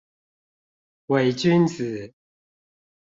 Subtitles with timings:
[1.05, 2.11] 偽君子